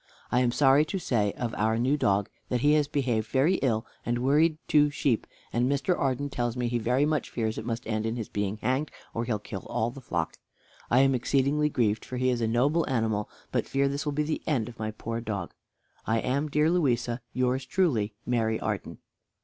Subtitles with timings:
[0.31, 3.85] I am sorry to say of our new dog, that he has behaved very ill
[4.03, 5.95] and worried two sheep, and Mr.
[5.95, 9.25] Arden tells me he very much fears it must end in his being hanged or
[9.25, 10.39] he'll kill all the flock.
[10.89, 14.23] I am exceedingly grieved, for he is a noble animal, but fear this will be
[14.23, 15.53] the end of my poor dog.
[16.07, 18.97] "I am, dear Louisa, yours truly "MARY ARDEN."